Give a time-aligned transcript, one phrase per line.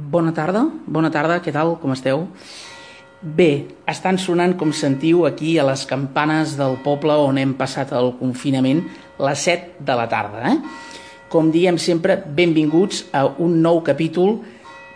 [0.00, 2.22] Bona tarda, bona tarda, què tal, com esteu?
[3.20, 8.14] Bé, estan sonant, com sentiu, aquí a les campanes del poble on hem passat el
[8.16, 8.80] confinament,
[9.20, 10.54] les 7 de la tarda.
[10.54, 10.56] Eh?
[11.28, 14.38] Com diem sempre, benvinguts a un nou capítol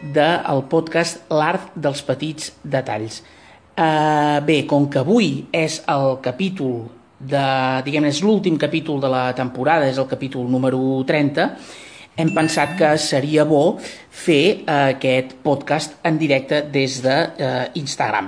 [0.00, 3.20] del podcast L'art dels petits detalls.
[3.76, 6.86] Uh, bé, com que avui és el capítol
[7.20, 7.44] de,
[7.84, 11.50] diguem és l'últim capítol de la temporada, és el capítol número 30,
[12.16, 13.78] hem pensat que seria bo
[14.10, 17.00] fer eh, aquest podcast en directe des.
[17.02, 18.24] De, eh,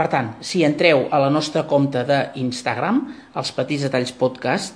[0.00, 3.02] per tant, si entreu a la nostra compte d'Instagram,
[3.36, 4.74] els Petits Detalls Podcast,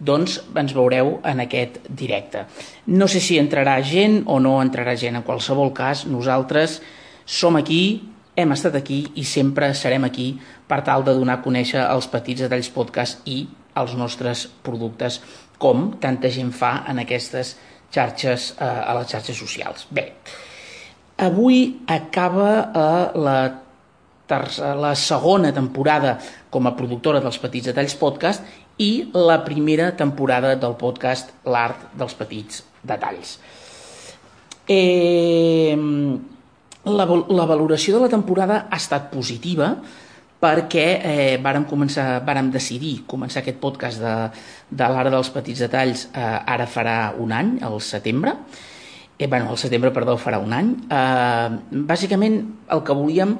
[0.00, 2.46] doncs ens veureu en aquest directe.
[2.86, 5.18] No sé si entrarà gent o no entrarà gent.
[5.20, 6.80] En qualsevol cas, nosaltres
[7.26, 10.38] som aquí, hem estat aquí i sempre serem aquí
[10.68, 13.44] per tal de donar a conèixer els Petits Detalls Podcast i
[13.76, 15.20] els nostres productes,
[15.60, 17.54] com tanta gent fa en aquestes
[17.92, 19.86] xarxes, eh, a les xarxes socials.
[19.90, 20.08] Bé,
[21.22, 23.38] avui acaba eh, la,
[24.80, 26.16] la segona temporada
[26.50, 28.44] com a productora dels Petits Detalls Podcast
[28.80, 33.36] i la primera temporada del podcast L'Art dels Petits Detalls.
[34.68, 35.76] Eh,
[36.84, 39.76] la, la valoració de la temporada ha estat positiva,
[40.42, 44.14] perquè eh, vàrem, començar, vàrem decidir començar aquest podcast de,
[44.74, 46.22] de l'Ara dels Petits Detalls eh,
[46.54, 48.34] ara farà un any, al setembre,
[49.18, 50.72] eh, bueno, al setembre, perdó, farà un any.
[50.90, 52.40] Eh, bàsicament
[52.74, 53.36] el que volíem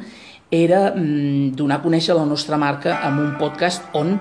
[0.52, 4.14] era mm, donar a conèixer la nostra marca amb un podcast on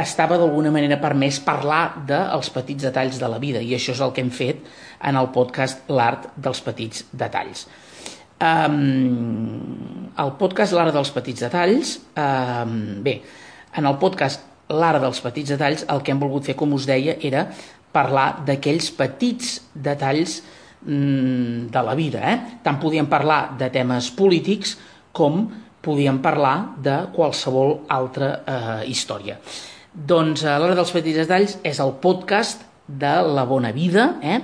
[0.00, 4.14] estava d'alguna manera permès parlar dels petits detalls de la vida i això és el
[4.14, 4.64] que hem fet
[5.04, 7.68] en el podcast L'Art dels Petits Detalls.
[8.44, 13.14] Um, el podcast L'Ara dels Petits Detalls, um, bé,
[13.78, 17.16] en el podcast L'Ara dels Petits Detalls el que hem volgut fer, com us deia,
[17.24, 17.46] era
[17.94, 20.40] parlar d'aquells petits detalls
[20.82, 22.20] mm, de la vida.
[22.32, 22.58] Eh?
[22.66, 24.76] Tant podíem parlar de temes polítics
[25.14, 25.46] com
[25.84, 29.38] podíem parlar de qualsevol altra eh, història.
[29.94, 34.40] Doncs a l'Hora dels Petits Detalls és el podcast de la bona vida, eh?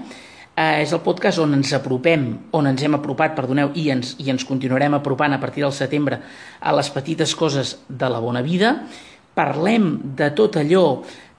[0.61, 2.27] Eh, és el podcast on ens apropem,
[2.57, 6.21] on ens hem apropat, perdoneu, i ens, i ens continuarem apropant a partir del setembre
[6.61, 8.75] a les petites coses de la bona vida.
[9.35, 10.85] Parlem de tot allò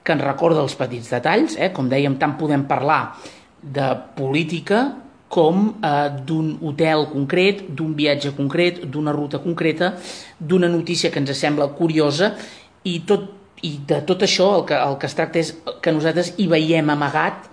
[0.02, 1.70] que ens recorda els petits detalls, eh?
[1.74, 3.14] com dèiem, tant podem parlar
[3.62, 4.82] de política
[5.32, 9.94] com eh, d'un hotel concret, d'un viatge concret, d'una ruta concreta,
[10.38, 12.34] d'una notícia que ens sembla curiosa
[12.82, 13.30] i, tot,
[13.62, 16.90] i de tot això el que, el que es tracta és que nosaltres hi veiem
[16.90, 17.51] amagat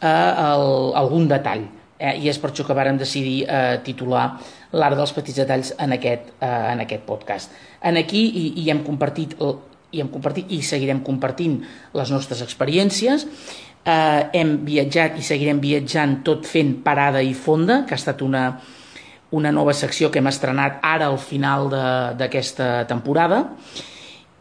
[0.00, 1.66] a el, algun detall.
[1.98, 2.16] Eh?
[2.24, 4.26] I és per això que vàrem decidir eh, titular
[4.74, 7.54] l'art dels petits detalls en aquest, eh, en aquest podcast.
[7.82, 9.36] En aquí hi, hi hem compartit
[9.94, 11.60] i hem compartit i seguirem compartint
[11.94, 13.28] les nostres experiències.
[13.84, 18.48] Eh, hem viatjat i seguirem viatjant tot fent parada i fonda, que ha estat una,
[19.36, 21.68] una nova secció que hem estrenat ara al final
[22.18, 23.93] d'aquesta temporada eh,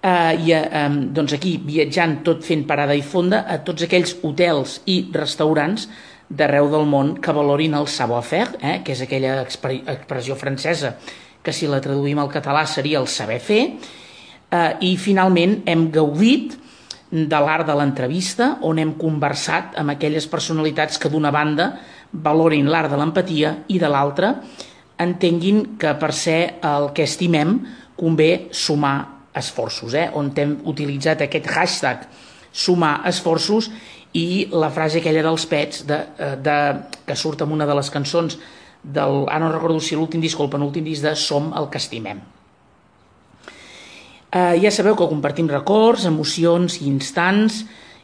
[0.04, 4.98] i eh, doncs aquí viatjant tot fent parada i fonda a tots aquells hotels i
[5.14, 5.88] restaurants
[6.28, 10.98] d'arreu del món que valorin el savoir-faire, eh, que és aquella expressió francesa
[11.44, 13.62] que si la traduïm al català seria el saber fer,
[14.52, 16.58] eh, i finalment hem gaudit
[17.14, 21.76] de l'art de l'entrevista, on hem conversat amb aquelles personalitats que d'una banda
[22.12, 24.36] valorin l'art de l'empatia i de l'altra
[24.98, 27.60] entenguin que per ser el que estimem
[27.96, 30.10] convé sumar esforços, eh?
[30.14, 32.08] on hem utilitzat aquest hashtag
[32.54, 33.72] sumar esforços
[34.14, 36.58] i la frase aquella dels pets de, eh, de,
[37.08, 38.38] que surt en una de les cançons
[38.84, 41.82] del, ah no recordo si l'últim disc o el penúltim disc de Som el que
[41.82, 42.22] estimem.
[44.34, 47.64] Eh, ja sabeu que compartim records, emocions i instants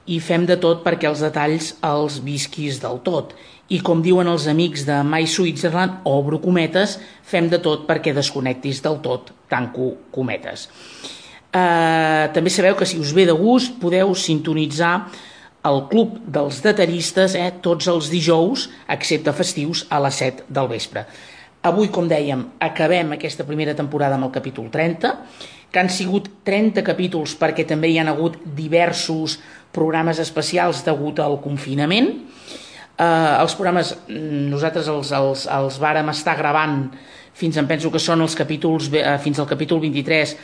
[0.10, 3.36] i fem de tot perquè els detalls els visquis del tot.
[3.70, 8.82] I com diuen els amics de My Switzerland, obro cometes, fem de tot perquè desconnectis
[8.82, 10.66] del tot, tanco cometes.
[11.50, 14.94] Eh, també sabeu que si us ve de gust podeu sintonitzar
[15.66, 21.06] el Club dels Detallistes eh, tots els dijous, excepte festius, a les 7 del vespre.
[21.66, 25.12] Avui, com dèiem, acabem aquesta primera temporada amb el capítol 30,
[25.74, 29.40] que han sigut 30 capítols perquè també hi han hagut diversos
[29.76, 32.14] programes especials degut al confinament.
[32.96, 33.06] Eh,
[33.42, 36.84] els programes nosaltres els, els, els vàrem estar gravant
[37.40, 40.36] fins em penso que són els capítols, eh, fins al capítol 23,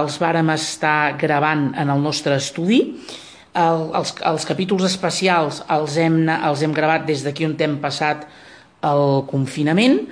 [0.00, 2.80] els vàrem estar gravant en el nostre estudi.
[3.58, 8.26] El, els, els capítols especials els hem, els hem gravat des d'aquí on hem passat
[8.86, 10.02] el confinament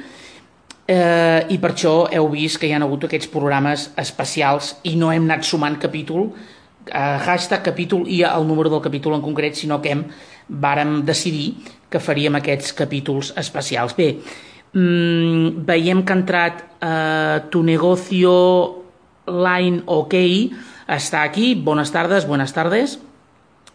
[0.87, 5.13] eh, i per això heu vist que hi ha hagut aquests programes especials i no
[5.13, 6.31] hem anat sumant capítol,
[6.87, 10.05] eh, hashtag capítol i el número del capítol en concret, sinó que hem
[10.49, 11.57] vàrem decidir
[11.91, 13.97] que faríem aquests capítols especials.
[13.97, 14.17] Bé,
[14.77, 18.37] mm, veiem que ha entrat eh, Tu Negocio
[19.27, 20.15] Line OK,
[20.87, 22.99] està aquí, bones tardes, buenas tardes.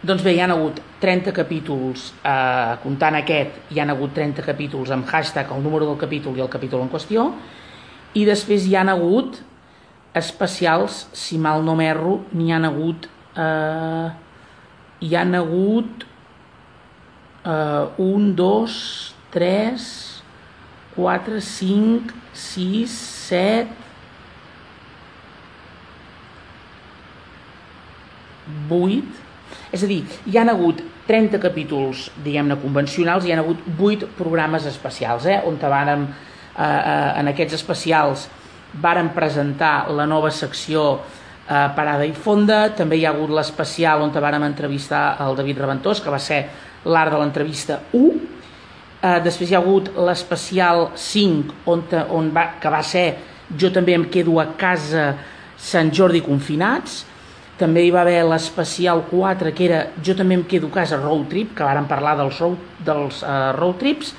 [0.00, 4.90] Doncs bé, hi han hagut 30 capítols, eh, comptant aquest, hi han hagut 30 capítols
[4.96, 7.26] amb hashtag, el número del capítol i el capítol en qüestió,
[8.16, 9.42] i després hi han hagut
[10.16, 13.10] especials, si mal no m'erro, n'hi han hagut...
[13.36, 14.08] Eh,
[15.00, 16.02] hi han hagut
[17.44, 19.84] eh, un, dos, tres,
[20.96, 22.96] quatre, cinc, sis,
[23.28, 23.68] set,
[28.68, 29.28] vuit,
[29.72, 34.66] és a dir, hi han hagut 30 capítols, diguem-ne, convencionals, hi han hagut 8 programes
[34.66, 38.28] especials, eh, on vàrem, eh, eh, en aquests especials
[38.72, 41.00] varen presentar la nova secció
[41.48, 46.00] eh, Parada i Fonda, també hi ha hagut l'especial on vàrem entrevistar el David Reventós,
[46.00, 46.44] que va ser
[46.84, 48.20] l'art de l'entrevista 1,
[49.02, 53.08] eh, després hi ha hagut l'especial 5, on, on va, que va ser
[53.58, 55.16] Jo també em quedo a casa
[55.58, 57.04] Sant Jordi confinats,
[57.60, 61.28] també hi va haver l'especial 4, que era Jo també em quedo a casa road
[61.28, 64.14] trip, que vàrem parlar dels road, dels, uh, road trips,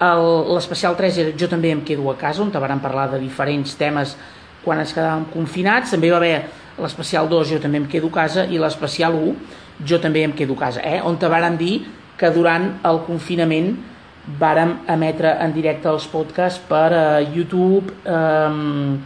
[0.00, 4.16] l'especial 3 era Jo també em quedo a casa, on vàrem parlar de diferents temes
[4.64, 6.34] quan ens quedàvem confinats, també hi va haver
[6.80, 10.56] l'especial 2 jo també em quedo a casa i l'especial 1 jo també em quedo
[10.56, 11.00] a casa, eh?
[11.04, 11.82] on te varen dir
[12.20, 13.74] que durant el confinament
[14.40, 18.98] vàrem emetre en directe els podcasts per uh, YouTube, um,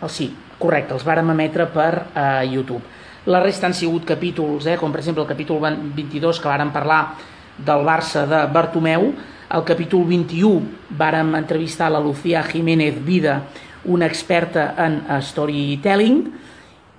[0.00, 2.82] oh, sí, correcte, els vàrem emetre per uh, YouTube.
[3.26, 7.14] La resta han sigut capítols, eh, com per exemple el capítol 22 que vàrem parlar
[7.56, 9.14] del Barça de Bartomeu,
[9.54, 10.60] el capítol 21
[10.98, 13.42] vàrem entrevistar la Lucía Jiménez Vida,
[13.84, 16.20] una experta en storytelling,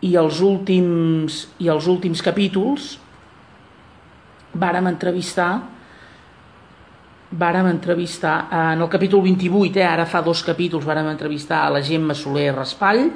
[0.02, 2.96] i els últims, i els últims capítols
[4.54, 5.52] vàrem entrevistar
[7.36, 11.82] vàrem entrevistar en el capítol 28, eh, ara fa dos capítols vàrem entrevistar a la
[11.84, 13.10] Gemma Soler Raspall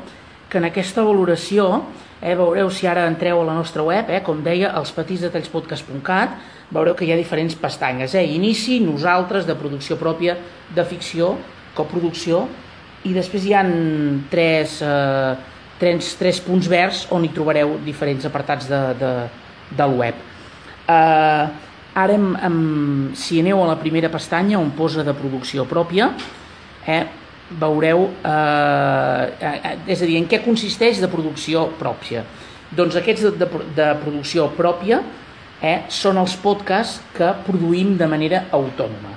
[0.50, 1.83] que en aquesta valoració
[2.21, 6.37] eh, veureu si ara entreu a la nostra web, eh, com deia, elspetitsdetallspodcast.cat,
[6.71, 10.37] veureu que hi ha diferents pestanyes, eh, inici, nosaltres, de producció pròpia,
[10.75, 11.35] de ficció,
[11.75, 12.47] coproducció,
[13.04, 13.73] i després hi han
[14.30, 15.35] tres, eh,
[15.78, 19.12] tres, tres punts verds on hi trobareu diferents apartats de, de,
[19.76, 20.23] del web.
[20.88, 21.44] Eh,
[21.94, 22.62] ara, hem, hem,
[23.16, 26.12] si aneu a la primera pestanya on posa de producció pròpia,
[26.87, 27.04] eh,
[27.61, 32.25] veureu, eh, eh, és a dir, en què consisteix de producció pròpia.
[32.75, 35.02] Doncs aquests de, de, de producció pròpia
[35.62, 39.14] eh, són els podcasts que produïm de manera autònoma.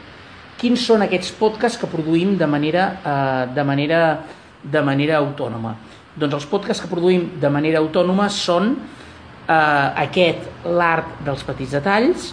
[0.57, 4.01] Quins són aquests podcasts que produïm de manera, eh, de manera,
[4.63, 5.75] de manera autònoma?
[6.17, 12.31] Doncs els podcasts que produïm de manera autònoma són eh, aquest, l'art dels petits detalls,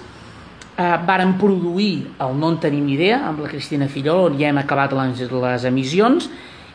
[0.76, 4.58] eh, varen produir el No en tenim idea amb la Cristina Fillol, on ja hem
[4.62, 6.30] acabat les, les emissions,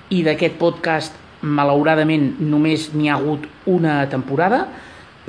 [0.09, 4.65] i d'aquest podcast, malauradament, només n'hi ha hagut una temporada,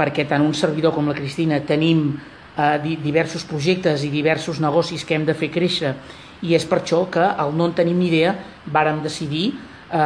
[0.00, 2.14] perquè tant un servidor com la Cristina tenim
[2.56, 5.94] eh, diversos projectes i diversos negocis que hem de fer créixer,
[6.40, 8.32] i és per això que el No en tenim idea
[8.72, 9.98] vàrem decidir eh,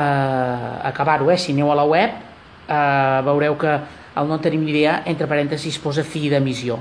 [0.91, 1.31] acabar-ho.
[1.31, 1.39] Eh?
[1.39, 2.19] Si aneu a la web,
[2.67, 3.79] eh, veureu que
[4.19, 6.81] el No en tenim idea, entre parèntesis, posa fi d'emissió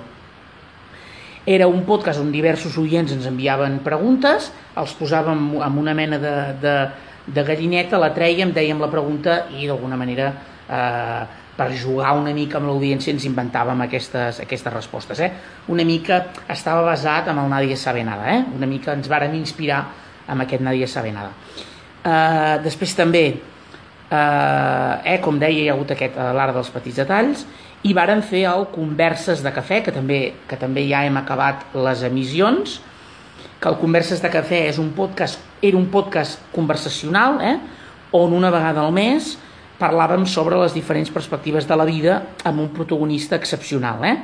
[1.46, 4.48] era un podcast on diversos oients ens enviaven preguntes,
[4.79, 6.75] els posàvem amb una mena de, de,
[7.36, 10.29] de gallineta, la trèiem, dèiem la pregunta i d'alguna manera
[10.70, 15.19] eh, per jugar una mica amb l'audiència ens inventàvem aquestes, aquestes respostes.
[15.22, 15.29] Eh?
[15.69, 16.19] Una mica
[16.50, 18.41] estava basat en el Nadie sabe nada, eh?
[18.55, 19.83] una mica ens varen inspirar
[20.27, 21.33] amb aquest Nadie sabe nada.
[22.03, 23.25] Eh, després també,
[24.10, 27.45] eh, eh, com deia, hi ha hagut aquest, eh, l'art dels petits detalls,
[27.83, 32.03] i varen fer el Converses de Cafè, que també, que també ja hem acabat les
[32.07, 32.79] emissions,
[33.60, 37.57] que el Converses de Cafè és un podcast, era un podcast conversacional, eh?
[38.13, 39.38] on una vegada al mes
[39.80, 44.03] parlàvem sobre les diferents perspectives de la vida amb un protagonista excepcional.
[44.06, 44.15] Eh?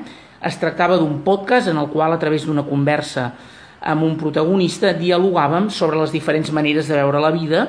[0.45, 3.31] Es tractava d'un podcast en el qual, a través d'una conversa
[3.79, 7.65] amb un protagonista, dialogàvem sobre les diferents maneres de veure la vida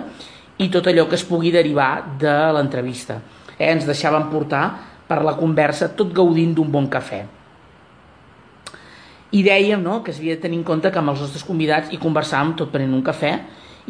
[0.61, 3.21] i tot allò que es pugui derivar de l'entrevista.
[3.57, 3.71] Eh?
[3.73, 4.65] Ens deixàvem portar
[5.09, 7.25] per la conversa, tot gaudint d'un bon cafè.
[9.31, 11.99] I dèiem no, que s'havia de tenir en compte que amb els nostres convidats hi
[12.03, 13.37] conversàvem tot prenent un cafè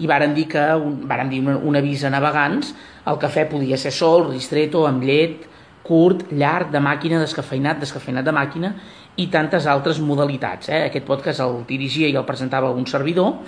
[0.00, 2.73] i varen dir que un, varen dir un, un avís a navegants,
[3.11, 5.47] el cafè podia ser sol, ristretto, amb llet,
[5.87, 8.75] curt, llarg, de màquina, descafeinat, descafeinat de màquina
[9.21, 10.71] i tantes altres modalitats.
[10.71, 10.87] Eh?
[10.88, 13.40] Aquest podcast el dirigia i el presentava un servidor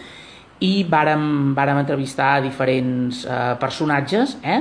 [0.63, 4.61] i vàrem, vàrem entrevistar diferents eh, personatges eh?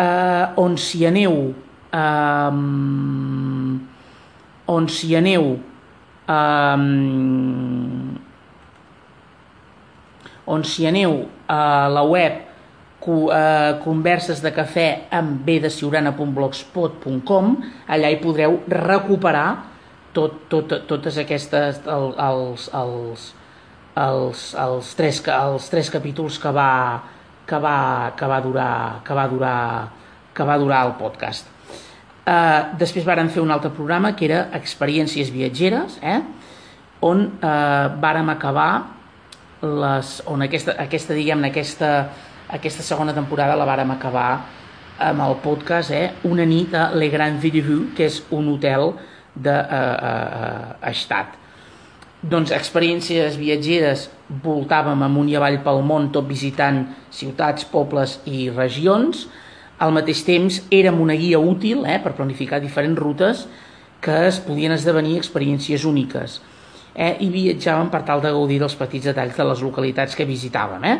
[0.00, 1.52] Eh, on si aneu
[1.94, 3.80] um,
[4.66, 5.58] on si aneu
[6.26, 8.16] um,
[10.46, 12.32] on si aneu a la web
[13.06, 17.56] uh, converses de cafè amb bdeciurana.blogspot.com
[17.88, 19.64] allà hi podreu recuperar
[20.14, 23.34] tot, tot, totes aquestes el, els, els,
[23.96, 27.02] els, els, tres, els tres capítols que va,
[27.46, 29.88] que va, que va durar que va durar
[30.34, 31.54] que va durar el podcast
[32.24, 36.22] Uh, després varen fer un altre programa que era Experiències viatgeres, eh?
[37.04, 38.93] on uh, vàrem acabar
[39.64, 41.90] les, on aquesta, aquesta diguem aquesta,
[42.52, 44.28] aquesta segona temporada la vàrem acabar
[45.02, 46.10] amb el podcast eh?
[46.28, 48.92] Una nit a Le Grand Villevue, que és un hotel
[49.34, 49.80] de uh,
[50.10, 51.34] uh, estat.
[52.24, 54.06] Doncs experiències viatgeres
[54.44, 59.26] voltàvem amunt i avall pel món, tot visitant ciutats, pobles i regions,
[59.82, 63.44] al mateix temps érem una guia útil eh, per planificar diferents rutes
[64.04, 66.38] que es podien esdevenir experiències úniques
[66.94, 70.86] eh, i viatjàvem per tal de gaudir dels petits detalls de les localitats que visitàvem
[70.88, 70.96] eh,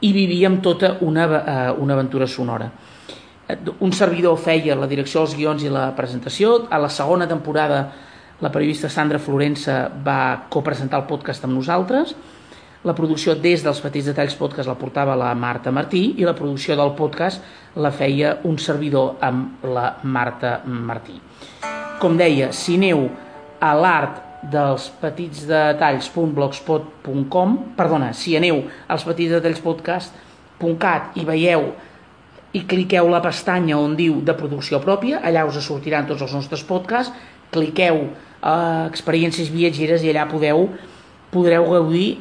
[0.00, 2.70] i vivíem tota una, eh, una aventura sonora.
[3.48, 6.66] Eh, un servidor feia la direcció dels guions i la presentació.
[6.70, 7.86] A la segona temporada
[8.40, 12.14] la periodista Sandra Florença va copresentar el podcast amb nosaltres
[12.86, 16.76] la producció des dels Petits Detalls Podcast la portava la Marta Martí i la producció
[16.78, 17.42] del podcast
[17.74, 21.18] la feia un servidor amb la Marta Martí.
[21.98, 23.08] Com deia, si aneu
[23.58, 31.62] a l'art dels petits detalls.blogspot.com perdona, si aneu als petits detalls podcast.cat i veieu
[32.56, 36.62] i cliqueu la pestanya on diu de producció pròpia, allà us sortiran tots els nostres
[36.64, 37.12] podcasts,
[37.52, 37.96] cliqueu
[38.40, 40.68] a experiències viatgeres i allà podeu
[41.32, 42.18] podreu gaudir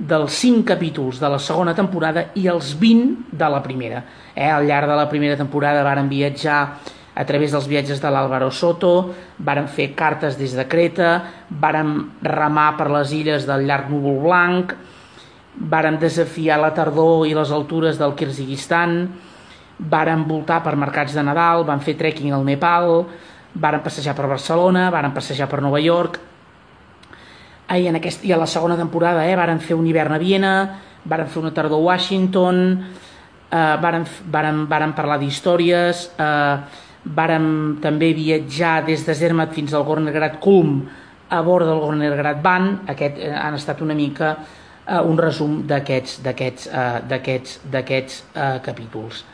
[0.00, 4.02] dels 5 capítols de la segona temporada i els 20 de la primera.
[4.34, 4.48] Eh?
[4.48, 6.80] Al llarg de la primera temporada varen viatjar
[7.14, 11.10] a través dels viatges de l'Àlvaro Soto, varen fer cartes des de Creta,
[11.50, 14.74] varen remar per les illes del llarg núvol blanc,
[15.60, 19.02] varen desafiar la tardor i les altures del Kirguizistan,
[19.80, 23.04] varen voltar per mercats de Nadal, van fer trekking al Nepal,
[23.54, 26.20] varen passejar per Barcelona, varen passejar per Nova York,
[27.70, 30.54] i, en aquest, i a la segona temporada eh, varen fer un hivern a Viena,
[31.06, 32.62] varen fer una tardor a Washington,
[33.50, 39.86] eh, varen, varen, varen parlar d'històries, eh, varen també viatjar des de Zermatt fins al
[39.88, 40.82] Gornergrat Kulm
[41.30, 46.20] a bord del Gornergrat Van, aquest eh, han estat una mica eh, un resum d'aquests
[46.24, 49.24] d'aquests eh, d'aquests eh, capítols.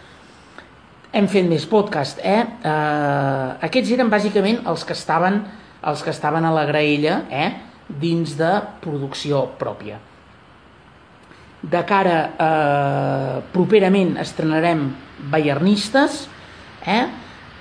[1.17, 2.43] Hem fet més podcast, eh?
[2.45, 3.67] eh?
[3.67, 5.41] Aquests eren bàsicament els que estaven
[5.87, 7.51] els que estaven a la graella, eh?
[7.87, 8.51] dins de
[8.83, 10.01] producció pròpia.
[11.63, 12.19] De cara.
[12.37, 14.89] Eh, properament estrenarem
[15.33, 16.27] Bayernistes,
[16.87, 17.07] eh?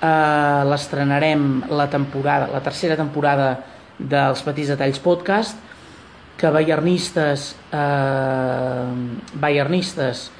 [0.06, 3.56] Eh, l'estrenarem la temporada, la tercera temporada
[3.98, 5.58] dels Petits Detalls Podcast,
[6.36, 8.86] que Bayernistes, eh,
[9.40, 10.30] Bayernistes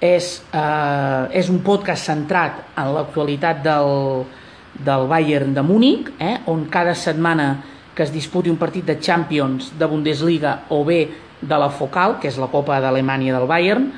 [0.00, 4.24] és, eh, és un podcast centrat en l'actualitat del,
[4.78, 9.72] del Bayern de Múnich, eh, on cada setmana que es disputi un partit de Champions,
[9.78, 11.08] de Bundesliga o bé
[11.40, 13.88] de la Focal, que és la Copa d'Alemanya del Bayern,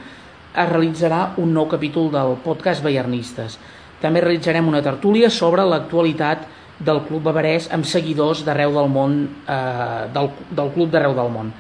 [0.55, 3.59] es realitzarà un nou capítol del podcast Bayernistes.
[4.03, 6.47] També realitzarem una tertúlia sobre l'actualitat
[6.79, 11.51] del Club Bavarès amb seguidors d'arreu del món, eh, del, del club d'arreu del món.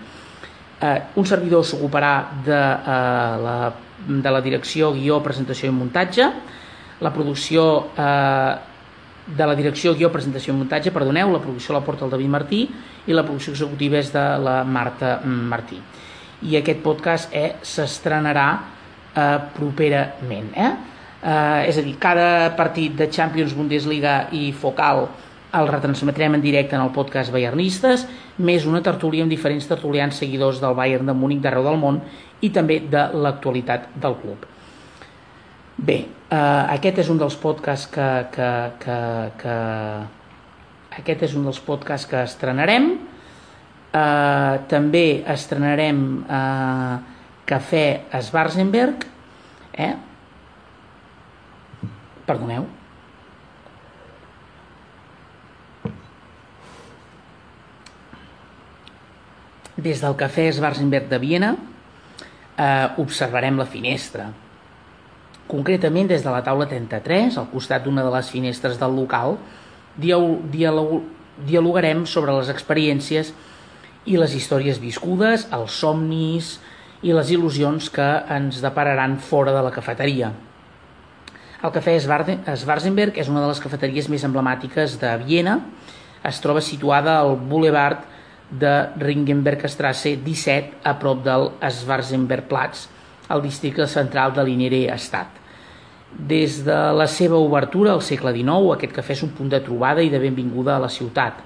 [0.79, 2.13] Eh, un servidor s'ocuparà
[2.47, 3.57] de, eh, la,
[4.07, 6.29] de la direcció, guió, presentació i muntatge,
[7.03, 7.65] la producció
[7.99, 8.55] eh,
[9.29, 12.61] de la direcció, guió, presentació i muntatge, perdoneu, la producció la porta el David Martí
[13.07, 15.81] i la producció executiva és de la Marta Martí.
[16.47, 19.27] I aquest podcast eh, s'estrenarà eh,
[19.59, 20.55] properament.
[20.55, 20.71] Eh?
[21.19, 25.09] Eh, és a dir, cada partit de Champions, Bundesliga i Focal
[25.57, 28.05] el retransmetrem en directe en el podcast Bayernistes,
[28.37, 32.03] més una tertúlia amb diferents tertulians seguidors del Bayern de Múnich d'arreu del món
[32.45, 34.45] i també de l'actualitat del club.
[35.79, 36.37] Bé, eh,
[36.77, 38.51] aquest és un dels podcasts que, que,
[38.83, 38.99] que,
[39.41, 39.57] que
[40.99, 42.91] aquest és un dels podcasts que estrenarem.
[43.89, 46.99] Eh, també estrenarem eh,
[47.49, 47.87] Cafè
[48.21, 49.07] Schwarzenberg.
[49.79, 49.95] Eh?
[52.29, 52.67] Perdoneu.
[59.79, 64.27] Des del Cafè Schwarzenberg de Viena eh, observarem la finestra
[65.49, 69.39] Concretament, des de la taula 33, al costat d'una de les finestres del local,
[69.97, 73.33] dialogarem sobre les experiències
[74.05, 76.61] i les històries viscudes, els somnis
[77.01, 80.29] i les il·lusions que ens depararan fora de la cafeteria.
[81.59, 85.57] El cafè Schwarzenberg és una de les cafeteries més emblemàtiques de Viena.
[86.29, 88.05] Es troba situada al boulevard
[88.61, 88.71] de
[89.03, 92.85] Ringenbergstrasse 17, a prop del Schwarzenbergplatz,
[93.35, 95.35] al districte central de l'Inere Estat.
[96.31, 100.07] Des de la seva obertura al segle XIX, aquest cafè és un punt de trobada
[100.07, 101.43] i de benvinguda a la ciutat.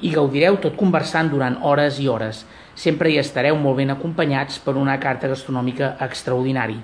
[0.00, 2.46] I gaudireu tot conversant durant hores i hores.
[2.72, 6.80] Sempre hi estareu molt ben acompanyats per una carta gastronòmica extraordinari.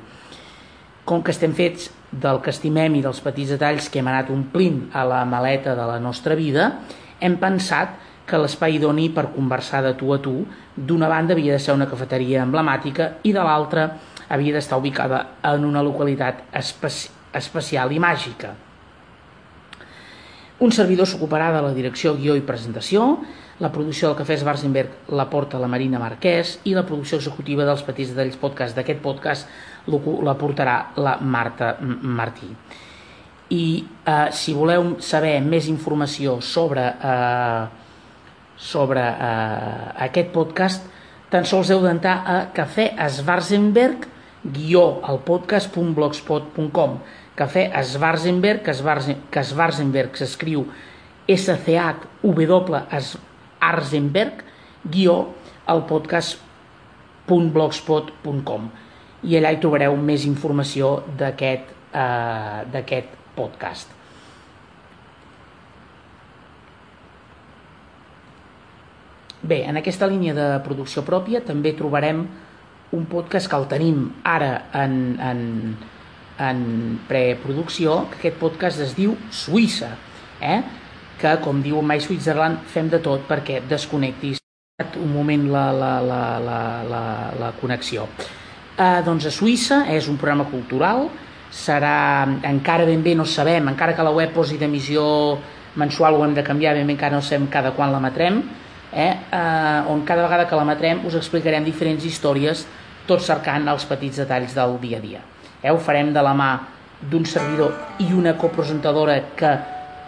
[1.06, 4.86] Com que estem fets del que estimem i dels petits detalls que hem anat omplint
[4.94, 6.70] a la maleta de la nostra vida,
[7.20, 10.40] hem pensat que l'espai idoni per conversar de tu a tu,
[10.76, 13.88] d'una banda havia de ser una cafeteria emblemàtica i de l'altra
[14.28, 18.54] havia d'estar ubicada en una localitat especi especial i màgica.
[20.64, 23.18] Un servidor s'ocuparà de la direcció, guió i presentació,
[23.60, 27.84] la producció del Cafè Schwarzenberg la porta la Marina Marquès i la producció executiva dels
[27.84, 29.52] Petits Detalls Podcast d'aquest podcast
[29.86, 32.48] la portarà la Marta Martí.
[33.54, 37.66] I eh, si voleu saber més informació sobre, eh,
[38.58, 40.88] sobre eh, aquest podcast,
[41.30, 44.06] tan sols heu d'entrar a Cafè Schwarzenberg
[44.46, 46.98] guió al podcast.blogspot.com
[47.36, 48.72] Cafè Schwarzenberg, que,
[49.44, 50.64] Schwarzenberg s'escriu
[51.28, 52.80] S-C-H-W
[53.60, 54.44] Arzenberg,
[54.88, 55.34] guió
[55.66, 58.70] al podcast.blogspot.com
[59.26, 63.04] i allà hi trobareu més informació d'aquest eh,
[63.36, 63.92] podcast.
[69.46, 72.24] Bé, en aquesta línia de producció pròpia també trobarem
[72.96, 75.42] un podcast que el tenim ara en, en,
[76.42, 76.64] en
[77.10, 79.92] preproducció, que aquest podcast es diu Suïssa,
[80.40, 80.62] eh?
[81.20, 84.42] que, com diu My Switzerland, fem de tot perquè desconnectis
[85.00, 86.58] un moment la, la, la, la,
[86.88, 87.04] la,
[87.40, 88.08] la connexió.
[88.76, 91.06] Eh, doncs a Suïssa és un programa cultural,
[91.48, 95.04] serà, encara ben bé no sabem, encara que la web posi d'emissió
[95.80, 98.42] mensual ho hem de canviar, ben bé encara no sabem cada quan l'emetrem,
[98.92, 102.66] eh, eh, on cada vegada que l'emetrem us explicarem diferents històries,
[103.08, 105.24] tot cercant els petits detalls del dia a dia.
[105.62, 106.52] Eh, ho farem de la mà
[107.00, 107.72] d'un servidor
[108.04, 109.56] i una copresentadora que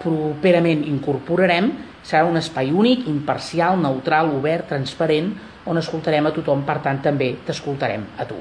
[0.03, 1.73] properament incorporarem,
[2.05, 5.33] serà un espai únic, imparcial, neutral, obert, transparent,
[5.69, 8.39] on escoltarem a tothom, per tant també t'escoltarem a tu.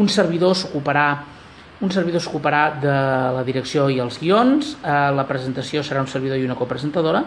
[0.00, 1.10] Un servidor s'ocuparà
[1.80, 2.92] un servidor s'ocuparà de
[3.32, 7.22] la direcció i els guions, eh, la presentació serà un servidor i una copresentadora,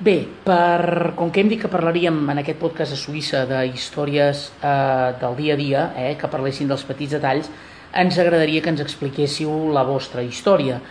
[0.00, 4.50] Bé, per, com que hem dit que parlaríem en aquest podcast a Suïssa de històries
[4.58, 7.46] eh, del dia a dia, eh, que parlessin dels petits detalls,
[7.94, 10.82] ens agradaria que ens expliquéssiu la vostra història.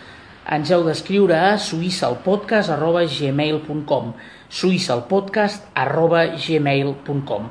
[0.56, 4.14] Ens heu d'escriure a suïssalpodcast.gmail.com
[4.48, 7.42] suïssalpodcast.gmail.com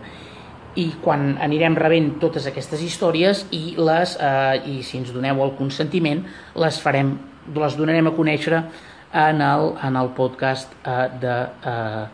[0.82, 5.54] i quan anirem rebent totes aquestes històries i, les, eh, i si ens doneu el
[5.60, 6.26] consentiment
[6.58, 7.13] les farem,
[7.54, 8.66] les donarem a conèixer
[9.13, 12.06] en el, en el podcast eh, de eh,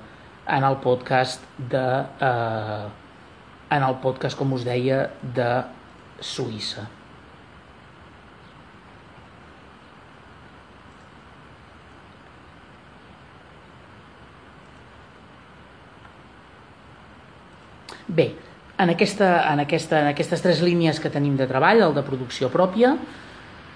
[0.49, 2.87] en el podcast de eh,
[3.69, 5.49] en el podcast com us deia de
[6.19, 6.87] Suïssa.
[18.09, 18.33] Bé,
[18.79, 22.49] en, aquesta, en, aquesta, en aquestes tres línies que tenim de treball, el de producció
[22.49, 22.95] pròpia,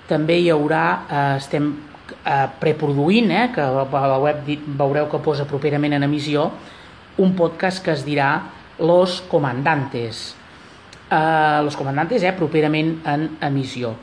[0.09, 1.69] també hi haurà, eh, estem
[2.25, 4.43] eh, preproduint, eh, que a la web
[4.77, 6.51] veureu que posa properament en emissió,
[7.17, 10.35] un podcast que es dirà Los Comandantes.
[11.09, 13.95] Eh, Los Comandantes, eh, properament en emissió.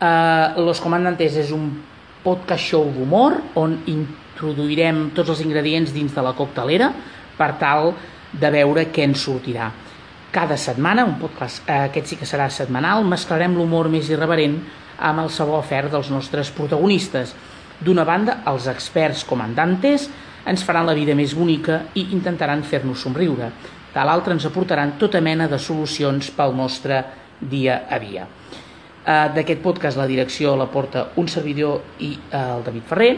[0.00, 1.70] Eh, Los Comandantes és un
[2.22, 6.92] podcast show d'humor on introduirem tots els ingredients dins de la coctelera
[7.38, 7.94] per tal
[8.32, 9.70] de veure què ens sortirà.
[10.30, 14.60] Cada setmana, un podcast, eh, aquest sí que serà setmanal, mesclarem l'humor més irreverent
[15.00, 17.34] amb el sabor afer dels nostres protagonistes.
[17.80, 20.08] D'una banda, els experts comandantes
[20.46, 23.50] ens faran la vida més bonica i intentaran fer-nos somriure.
[23.90, 27.02] De l'altra ens aportaran tota mena de solucions pel nostre
[27.40, 28.26] dia a dia.
[29.00, 33.14] Eh, D'aquest podcast la direcció la porta un servidor i eh, el David Ferrer.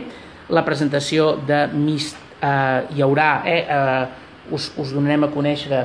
[0.55, 5.83] La presentació de Mist eh, hi haurà, eh, eh, us, us donarem a conèixer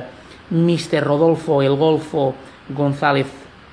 [0.50, 1.02] Mr.
[1.04, 2.32] Rodolfo El Golfo
[2.68, 3.26] González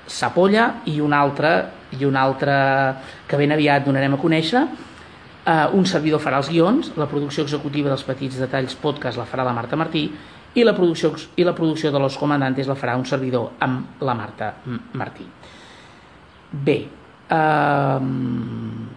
[0.06, 1.52] Sapolla i un altre,
[1.94, 2.52] i un altre
[3.28, 4.64] que ben aviat donarem a conèixer.
[5.46, 9.44] Uh, un servidor farà els guions, la producció executiva dels petits detalls podcast la farà
[9.46, 10.08] la Marta Martí
[10.56, 14.16] i la producció, i la producció de los comandantes la farà un servidor amb la
[14.18, 14.54] Marta
[14.98, 15.26] Martí.
[16.50, 16.76] Bé,
[17.30, 18.88] um,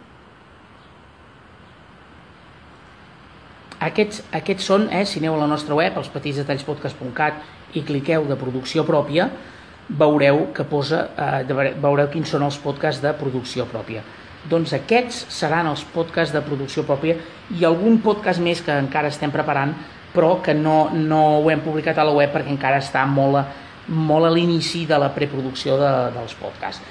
[3.80, 7.84] aquests, aquests són, eh, si aneu a la nostra web, els petits detalls podcast.cat i
[7.86, 9.30] cliqueu de producció pròpia,
[9.90, 14.04] veureu que posa, eh, veureu quins són els podcasts de producció pròpia.
[14.50, 17.18] Doncs aquests seran els podcasts de producció pròpia
[17.58, 19.74] i algun podcast més que encara estem preparant,
[20.14, 23.44] però que no, no ho hem publicat a la web perquè encara està molt a,
[23.90, 26.82] molt a l'inici de la preproducció de, dels podcasts.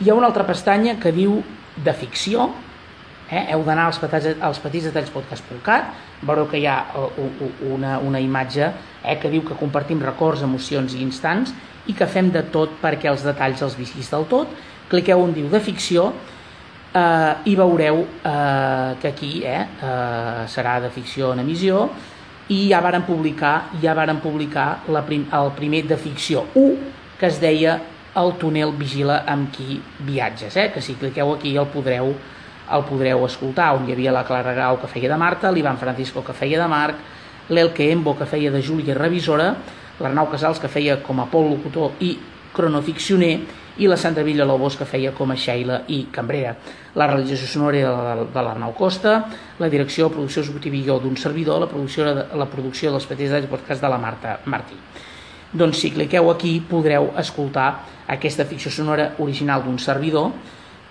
[0.00, 1.38] Hi ha una altra pestanya que diu
[1.76, 2.48] de ficció,
[3.30, 3.44] eh?
[3.52, 5.92] heu d'anar als, petits, als petits detalls podcast.cat,
[6.26, 6.80] veureu que hi ha
[7.70, 8.64] una, una imatge
[9.04, 11.54] eh, que diu que compartim records, emocions i instants
[11.86, 14.52] i que fem de tot perquè els detalls els visquis del tot.
[14.90, 16.10] Cliqueu on diu de ficció
[16.94, 21.86] eh, i veureu eh, que aquí eh, eh, serà de ficció en emissió
[22.52, 27.30] i ja varen publicar, ja varen publicar la prim, el primer de ficció 1 que
[27.30, 27.80] es deia
[28.12, 30.66] El túnel vigila amb qui viatges, eh?
[30.68, 34.76] que si cliqueu aquí el podreu, el podreu escoltar, on hi havia la Clara Grau
[34.82, 36.98] que feia de Marta, l'Ivan Francisco que feia de Marc,
[37.48, 39.54] l'Elke Embo que feia de Júlia Revisora,
[40.00, 42.14] l'Arnau Casals que feia com a Pol Locutor i
[42.52, 43.32] cronoficcioner
[43.80, 46.52] i la Sandra Villalobos que feia com a Sheila i Cambrera.
[46.94, 49.14] La realització sonora de, l'Arnau Costa,
[49.58, 53.80] la direcció, producció executiva i d'un servidor, la producció, la producció dels petits detalls podcast
[53.80, 54.76] de la Marta Martí.
[55.52, 57.70] Doncs si cliqueu aquí podreu escoltar
[58.08, 60.32] aquesta ficció sonora original d'un servidor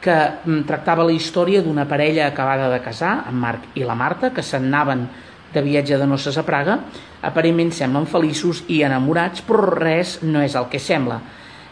[0.02, 4.32] que mm, tractava la història d'una parella acabada de casar, en Marc i la Marta,
[4.34, 5.06] que se'n anaven
[5.54, 6.80] de viatge de noces a Praga,
[7.22, 11.20] aparentment semblen feliços i enamorats, però res no és el que sembla.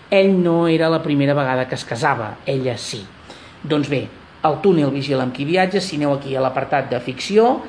[0.10, 3.04] Ell no era la primera vegada que es casava, ella sí.
[3.63, 4.08] Doncs bé,
[4.48, 7.60] el túnel Vigila amb qui viatges, si aneu aquí a l'apartat de ficció,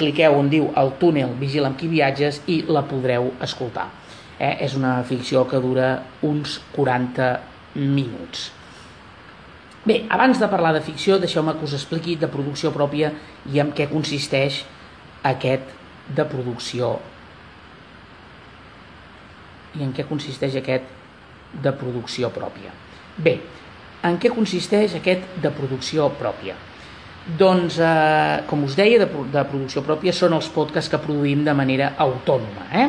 [0.00, 3.88] cliqueu on diu el túnel Vigila amb qui viatges i la podreu escoltar.
[4.38, 4.56] Eh?
[4.64, 5.92] És una ficció que dura
[6.24, 7.32] uns 40
[7.74, 8.50] minuts.
[9.80, 13.14] Bé, abans de parlar de ficció, deixeu-me que us expliqui de producció pròpia
[13.48, 14.60] i en què consisteix
[15.26, 15.76] aquest
[16.16, 16.94] de producció
[19.78, 20.86] i en què consisteix aquest
[21.62, 22.72] de producció pròpia.
[23.20, 23.36] Bé,
[24.06, 26.56] en què consisteix aquest de producció pròpia?
[27.38, 31.54] Doncs, eh, com us deia, de, de producció pròpia són els podcasts que produïm de
[31.54, 32.66] manera autònoma.
[32.72, 32.86] Eh?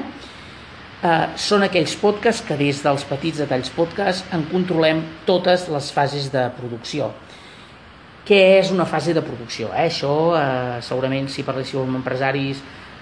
[1.02, 6.32] Eh, són aquells podcasts que des dels petits detalls podcast en controlem totes les fases
[6.34, 7.12] de producció
[8.28, 9.72] què és una fase de producció.
[9.74, 9.88] Eh?
[9.90, 12.62] Això, eh, segurament, si parléssiu amb empresaris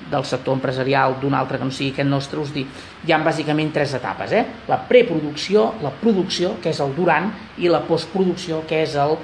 [0.09, 2.67] del sector empresarial d'un altre que no sigui aquest nostre, us dic,
[3.05, 4.31] hi ha bàsicament tres etapes.
[4.31, 4.45] Eh?
[4.67, 9.17] La preproducció, la producció, que és el durant, i la postproducció, que és el,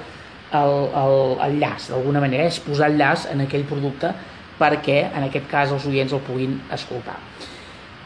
[0.52, 4.12] el, el, el llaç, d'alguna manera, és posar el llaç en aquell producte
[4.56, 7.18] perquè, en aquest cas, els oients el puguin escoltar.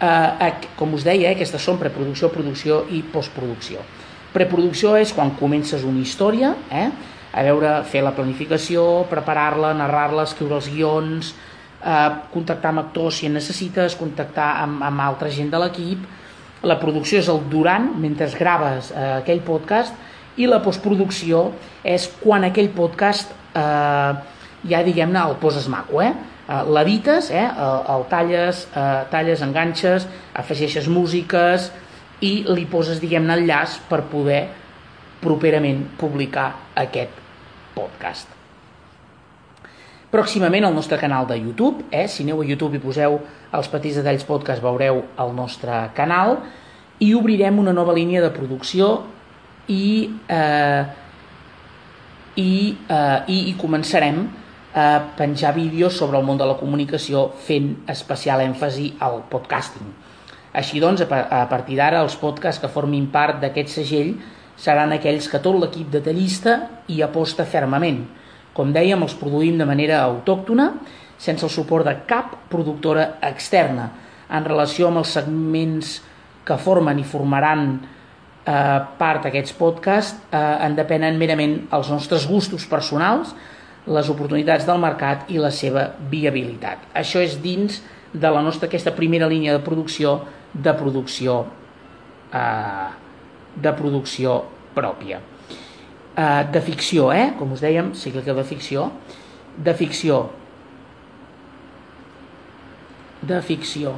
[0.01, 3.83] Eh, com us deia, eh, aquestes són preproducció, producció i postproducció.
[4.33, 6.89] Preproducció és quan comences una història, eh?
[7.33, 11.35] A veure, fer la planificació, preparar-la, narrar-la, escriure els guions,
[11.83, 16.07] eh, contactar amb actors si en necessites, contactar amb, amb altra gent de l'equip.
[16.67, 19.95] La producció és el durant, mentre graves eh, aquell podcast,
[20.37, 21.51] i la postproducció
[21.85, 24.13] és quan aquell podcast eh,
[24.67, 26.13] ja, diguem-ne, el poses maco, eh?
[26.49, 27.47] eh l'edites, eh?
[27.47, 31.71] el, el talles, eh, talles, enganxes, afegeixes músiques
[32.21, 34.45] i li poses, diguem-ne, el llaç per poder
[35.21, 37.20] properament publicar aquest
[37.75, 38.29] podcast.
[40.11, 42.09] Pròximament al nostre canal de YouTube, eh?
[42.11, 43.21] si aneu a YouTube i poseu
[43.55, 46.41] els petits detalls podcast veureu el nostre canal
[46.99, 48.91] i obrirem una nova línia de producció
[49.71, 50.83] i, eh,
[52.35, 52.51] i,
[52.91, 54.25] eh, i, i començarem
[54.75, 59.95] a penjar vídeos sobre el món de la comunicació fent especial èmfasi al podcasting.
[60.53, 64.17] Així doncs, a partir d'ara, els podcasts que formin part d'aquest segell
[64.61, 66.57] seran aquells que tot l'equip detallista
[66.93, 68.03] hi aposta fermament.
[68.53, 70.73] Com dèiem, els produïm de manera autòctona,
[71.21, 73.89] sense el suport de cap productora externa.
[74.31, 75.97] En relació amb els segments
[76.47, 82.67] que formen i formaran eh, part d'aquests podcasts, eh, en depenen merament els nostres gustos
[82.69, 83.35] personals,
[83.91, 86.91] les oportunitats del mercat i la seva viabilitat.
[86.95, 87.81] Això és dins
[88.13, 90.19] de la nostra aquesta primera línia de producció
[90.53, 91.45] de producció
[92.35, 92.89] eh,
[93.57, 94.43] de producció
[94.77, 95.21] pròpia.
[96.11, 97.31] Uh, de ficció, eh?
[97.39, 98.91] com us dèiem, que de ficció,
[99.57, 100.25] de ficció,
[103.23, 103.95] de ficció,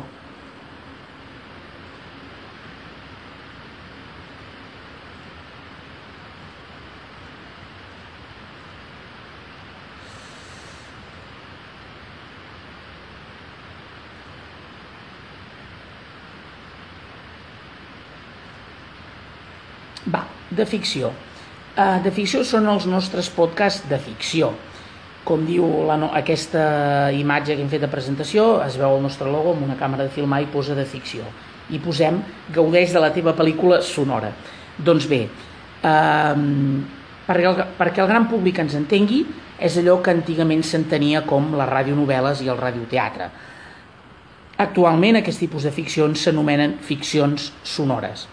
[20.10, 20.26] Va,
[20.62, 21.12] de ficció.
[21.72, 24.52] Uh, de ficció són els nostres podcasts de ficció.
[25.26, 26.64] Com diu la no, aquesta
[27.14, 30.14] imatge que hem fet de presentació, es veu el nostre logo amb una càmera de
[30.14, 31.26] filmar i posa de ficció.
[31.70, 32.18] I posem
[32.52, 34.32] gaudeix de la teva pel·lícula sonora.
[34.78, 36.34] Doncs bé, uh,
[37.28, 39.24] perquè, el, perquè el gran públic ens entengui,
[39.62, 43.30] és allò que antigament s'entenia com les radionovel·les i el radioteatre.
[44.62, 48.26] Actualment aquest tipus de ficcions s'anomenen ficcions sonores.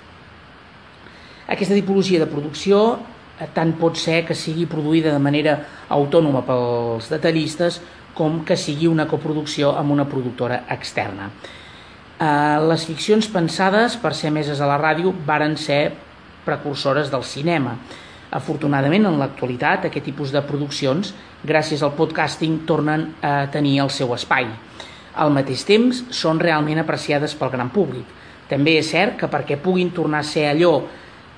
[1.50, 3.00] Aquesta tipologia de producció
[3.40, 5.56] eh, tant pot ser que sigui produïda de manera
[5.90, 7.80] autònoma pels detallistes
[8.14, 11.32] com que sigui una coproducció amb una productora externa.
[12.20, 15.82] Eh, les ficcions pensades per ser meses a la ràdio varen ser
[16.46, 17.78] precursores del cinema.
[18.30, 24.14] Afortunadament, en l'actualitat, aquest tipus de produccions, gràcies al podcasting, tornen a tenir el seu
[24.14, 24.46] espai.
[25.18, 28.06] Al mateix temps, són realment apreciades pel gran públic.
[28.50, 30.76] També és cert que perquè puguin tornar a ser allò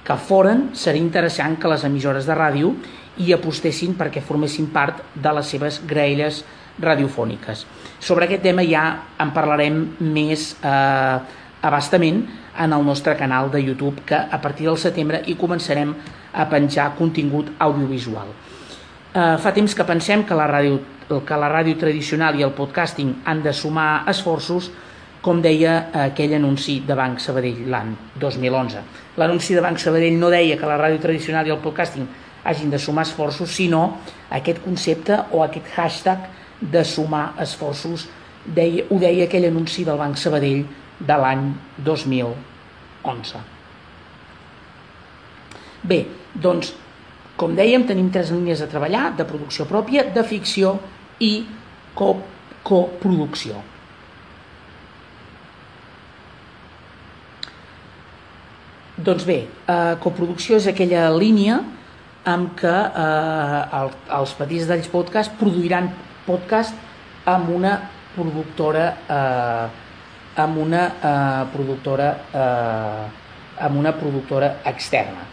[0.05, 2.73] que foren, seria interessant que les emissores de ràdio
[3.21, 6.41] hi apostessin perquè formessin part de les seves graelles
[6.81, 7.65] radiofòniques.
[7.99, 8.85] Sobre aquest tema ja
[9.21, 11.17] en parlarem més eh,
[11.61, 12.23] abastament
[12.57, 15.93] en el nostre canal de YouTube, que a partir del setembre hi començarem
[16.33, 18.31] a penjar contingut audiovisual.
[19.13, 23.21] Eh, fa temps que pensem que la, ràdio, que la ràdio tradicional i el podcasting
[23.25, 24.71] han de sumar esforços
[25.21, 28.81] com deia aquell anunci de Banc Sabadell l'any 2011.
[29.21, 32.07] L'anunci de Banc Sabadell no deia que la ràdio tradicional i el podcasting
[32.43, 33.99] hagin de sumar esforços, sinó
[34.33, 36.25] aquest concepte o aquest hashtag
[36.61, 38.07] de sumar esforços,
[38.45, 40.65] deia, ho deia aquell anunci del Banc Sabadell
[40.99, 41.51] de l'any
[41.85, 43.43] 2011.
[45.83, 45.99] Bé,
[46.33, 46.73] doncs,
[47.37, 50.75] com dèiem, tenim tres línies a treballar, de producció pròpia, de ficció
[51.21, 51.45] i
[51.97, 53.61] coproducció.
[59.01, 61.55] Doncs bé, eh, coproducció és aquella línia
[62.29, 63.87] amb què eh, el,
[64.17, 65.87] els Petits d'Alls Podcast produiran
[66.27, 66.75] podcast
[67.31, 67.71] amb una
[68.13, 68.83] productora
[69.15, 69.79] eh,
[70.43, 72.11] amb una eh, productora
[72.43, 73.07] eh,
[73.65, 75.25] amb una productora externa.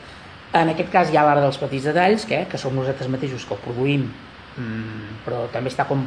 [0.56, 3.56] En aquest cas hi ha l'Ara dels Petits Detalls, que, que som nosaltres mateixos que
[3.56, 4.08] ho produïm,
[4.56, 6.06] mm, però també està com,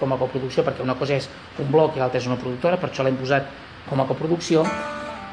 [0.00, 1.28] com a coproducció, perquè una cosa és
[1.60, 3.48] un bloc i l'altra és una productora, per això l'hem posat
[3.88, 4.64] com a coproducció,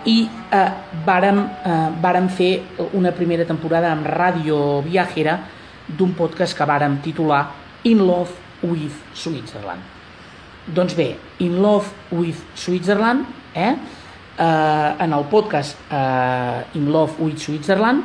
[0.06, 0.72] i eh,
[1.06, 2.52] vàrem, eh, vàrem fer
[2.94, 5.40] una primera temporada amb Ràdio Viajera
[5.88, 7.46] d'un podcast que vàrem titular
[7.84, 8.32] In Love
[8.64, 9.82] with Switzerland.
[10.68, 13.74] Doncs bé, In Love with Switzerland, eh,
[14.38, 18.04] eh, en el podcast eh, In Love with Switzerland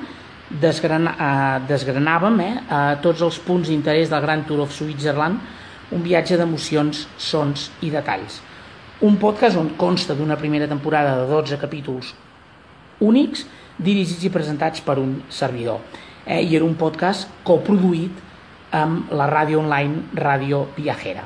[0.49, 5.39] desgrana, eh, desgranàvem eh, eh, tots els punts d'interès del Grand Tour of Switzerland,
[5.93, 8.41] un viatge d'emocions, sons i detalls
[9.05, 12.15] un podcast on consta d'una primera temporada de 12 capítols
[13.05, 13.43] únics
[13.77, 15.83] dirigits i presentats per un servidor.
[16.25, 18.23] Eh, I era un podcast coproduït
[18.73, 21.25] amb la ràdio online Ràdio Viajera.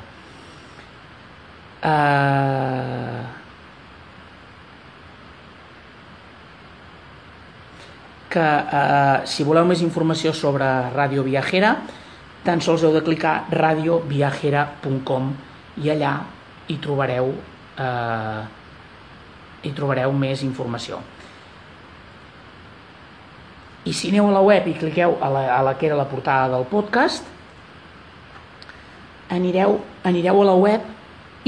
[1.81, 3.37] Eh...
[8.29, 11.71] que eh, si voleu més informació sobre Ràdio Viajera
[12.45, 15.31] tan sols heu de clicar radioviajera.com
[15.81, 16.11] i allà
[16.69, 17.31] hi trobareu
[17.79, 18.41] eh,
[19.63, 20.99] hi trobareu més informació.
[23.87, 26.07] I si aneu a la web i cliqueu a la, a la que era la
[26.11, 27.25] portada del podcast,
[29.31, 30.81] anireu, anireu a la web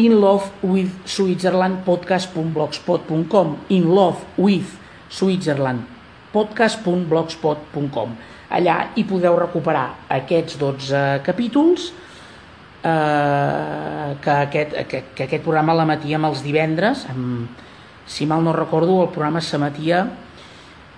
[0.02, 4.78] in love with Switzerland podcast.blogspot.com in love with
[5.12, 5.84] Switzerland
[6.32, 8.16] podcast.blogspot.com
[8.52, 11.92] allà hi podeu recuperar aquests 12 capítols
[12.84, 17.50] eh, que, aquest, que, que aquest programa l'emetíem els divendres, amb,
[18.08, 20.08] si mal no recordo, el programa s'emetia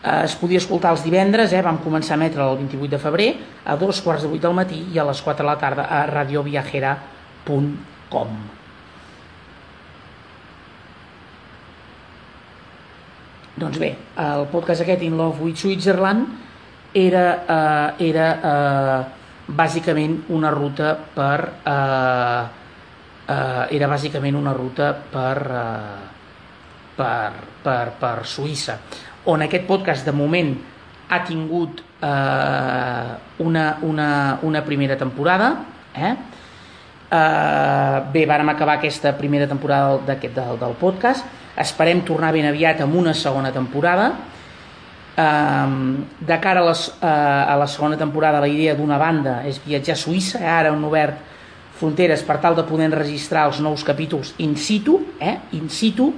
[0.04, 3.30] eh, es podia escoltar els divendres, eh, vam començar a emetre el 28 de febrer,
[3.66, 6.06] a dos quarts de vuit del matí i a les 4 de la tarda a
[6.10, 8.28] radioviajera.com.
[13.54, 16.26] Doncs bé, el podcast aquest, In Love with Switzerland,
[16.94, 19.04] era, eh, era eh,
[19.48, 22.44] bàsicament una ruta per eh,
[23.28, 26.04] eh, era bàsicament una ruta per, eh,
[26.96, 27.32] per,
[27.64, 28.78] per, per Suïssa
[29.32, 30.54] on aquest podcast de moment
[31.10, 34.10] ha tingut eh, una, una,
[34.42, 35.54] una primera temporada
[35.94, 36.16] eh?
[37.14, 41.28] Eh, bé, vàrem acabar aquesta primera temporada del, del, del podcast
[41.60, 44.14] esperem tornar ben aviat amb una segona temporada
[45.14, 50.02] de cara a, les, a la segona temporada la idea d'una banda és viatjar a
[50.02, 50.50] Suïssa, eh?
[50.50, 51.20] ara han obert
[51.78, 55.38] fronteres per tal de poder registrar els nous capítols in situ, eh?
[55.54, 56.10] in situ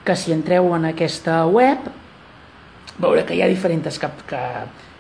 [0.04, 1.80] que si entreu en aquesta web
[3.00, 4.42] veure que hi ha diferents que, que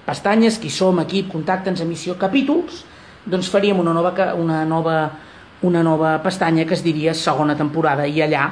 [0.07, 2.83] pestanyes, qui som, equip, contactes, emissió, capítols,
[3.25, 4.97] doncs faríem una nova, una nova,
[5.63, 8.07] una nova pestanya que es diria segona temporada.
[8.07, 8.49] I allà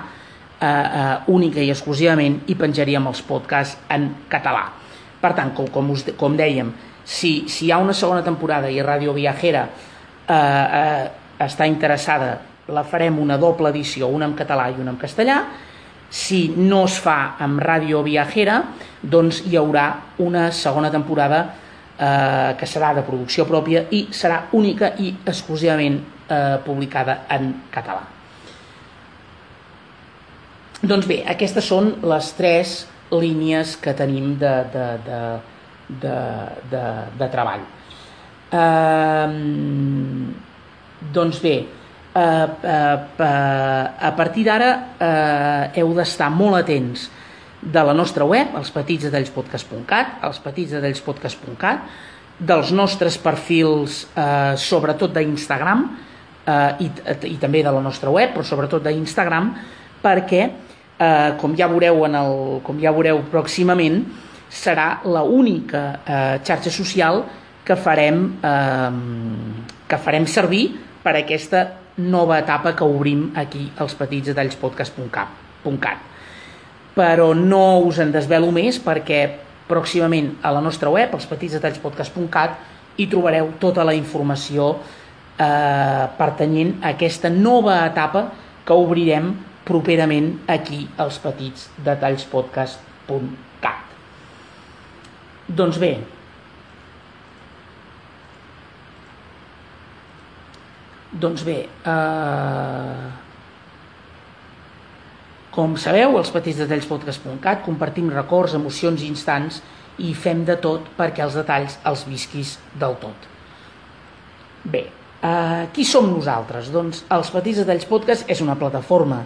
[0.62, 4.68] eh, eh, única i exclusivament i penjaríem els podcasts en català.
[5.22, 6.72] Per tant, com, com, us, com dèiem,
[7.04, 11.10] si, si hi ha una segona temporada i Ràdio Viajera eh, eh,
[11.42, 12.38] està interessada
[12.72, 15.42] la farem una doble edició, una en català i una en castellà.
[16.12, 18.62] Si no es fa amb Ràdio Viajera,
[19.02, 19.88] doncs hi haurà
[20.24, 21.44] una segona temporada
[21.98, 28.21] eh, que serà de producció pròpia i serà única i exclusivament eh, publicada en català.
[30.82, 32.72] Doncs bé, aquestes són les tres
[33.14, 35.20] línies que tenim de, de, de,
[36.02, 36.14] de,
[36.72, 36.86] de,
[37.20, 37.66] de treball.
[38.52, 39.28] Eh,
[41.14, 42.96] doncs bé, eh, eh,
[43.28, 47.06] eh, a partir d'ara eh, heu d'estar molt atents
[47.62, 51.86] de la nostra web, els petitsdetallspodcast.cat, els petitsdetallspodcast.cat,
[52.42, 55.86] dels nostres perfils, eh, sobretot d'Instagram,
[56.42, 56.90] eh, i,
[57.36, 59.54] i també de la nostra web, però sobretot d'Instagram,
[60.02, 60.50] perquè
[61.42, 62.36] com ja veureu en el,
[62.66, 64.04] com ja veureu pròximament,
[64.52, 67.24] serà la única eh, xarxa social
[67.66, 68.92] que farem, eh,
[69.88, 70.66] que farem servir
[71.02, 71.66] per a aquesta
[71.98, 76.10] nova etapa que obrim aquí als petits detalls podcast.cat.
[76.96, 79.22] Però no us en desvelo més perquè
[79.72, 82.58] pròximament a la nostra web, els podcast.cat,
[82.98, 84.74] hi trobareu tota la informació
[85.40, 88.26] eh, pertanyent a aquesta nova etapa
[88.66, 89.32] que obrirem
[89.68, 93.96] properament aquí als petits detalls podcast.cat.
[95.52, 95.92] Doncs bé,
[101.12, 103.10] doncs bé, eh,
[105.52, 109.60] com sabeu, els petits detalls podcast.cat compartim records, emocions i instants
[110.00, 113.28] i fem de tot perquè els detalls els visquis del tot.
[114.64, 114.86] Bé,
[115.22, 116.72] eh, qui som nosaltres?
[116.72, 119.24] Doncs els Petits Detalls Podcast és una plataforma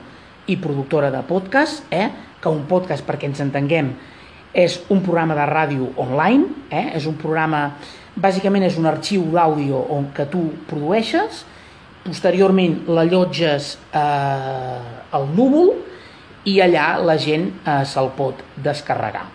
[0.47, 2.09] i productora de podcast, eh?
[2.41, 3.93] que un podcast, perquè ens entenguem,
[4.55, 6.91] és un programa de ràdio online, eh?
[6.95, 7.65] és un programa,
[8.15, 11.43] bàsicament és un arxiu d'àudio on que tu produeixes,
[12.05, 15.73] posteriorment l'allotges eh, al núvol
[16.45, 19.25] i allà la gent eh, se'l pot descarregar.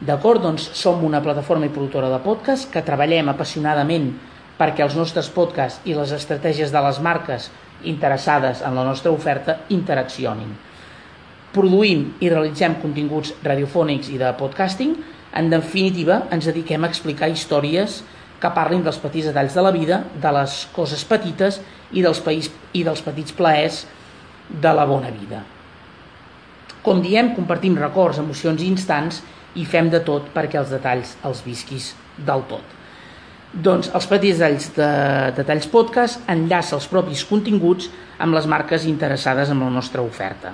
[0.00, 0.42] D'acord?
[0.42, 4.10] Doncs som una plataforma i productora de podcast que treballem apassionadament
[4.58, 7.50] perquè els nostres podcasts i les estratègies de les marques
[7.84, 10.52] interessades en la nostra oferta interaccionin.
[11.54, 14.94] Produïm i realitzem continguts radiofònics i de podcasting.
[15.34, 18.00] En definitiva, ens dediquem a explicar històries
[18.40, 21.60] que parlin dels petits detalls de la vida, de les coses petites
[21.92, 23.84] i dels, país, i dels petits plaers
[24.50, 25.42] de la bona vida.
[26.82, 29.20] Com diem, compartim records, emocions i instants
[29.60, 32.79] i fem de tot perquè els detalls els visquis del tot.
[33.50, 34.90] Doncs els petits detalls de
[35.34, 37.88] detalls podcast enllaça els propis continguts
[38.22, 40.52] amb les marques interessades en la nostra oferta.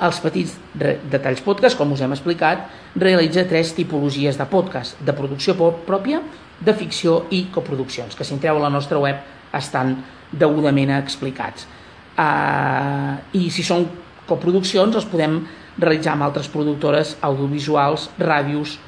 [0.00, 2.62] Els petits detalls podcast, com us hem explicat,
[2.96, 5.52] realitza tres tipologies de podcast, de producció
[5.84, 6.22] pròpia,
[6.60, 9.20] de ficció i coproduccions, que si entreu a la nostra web
[9.52, 9.98] estan
[10.32, 11.68] degudament explicats.
[12.16, 13.84] Uh, I si són
[14.28, 15.42] coproduccions, els podem
[15.76, 18.78] realitzar amb altres productores audiovisuals, ràdios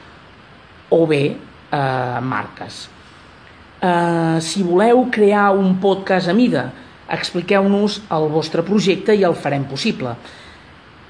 [0.89, 2.87] o bé uh, marques.
[3.83, 6.69] Uh, si voleu crear un podcast a mida,
[7.11, 10.13] expliqueu-nos el vostre projecte i el farem possible.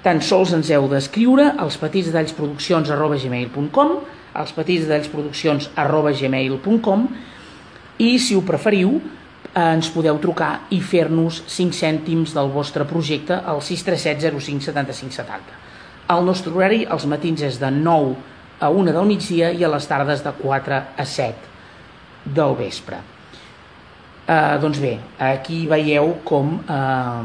[0.00, 3.92] Tan sols ens heu d'escriure als petitsdetallsproduccions arroba gmail.com
[4.32, 7.04] als petitsdetallsproduccions arroba gmail.com
[8.00, 13.36] i si ho preferiu eh, ens podeu trucar i fer-nos 5 cèntims del vostre projecte
[13.36, 15.60] al 637 05 75 70.
[16.16, 18.16] El nostre horari als matins és de 9
[18.64, 21.51] a 1 del migdia i a les tardes de 4 a 7
[22.24, 23.00] del vespre.
[24.22, 27.24] Eh, doncs bé, aquí veieu com eh,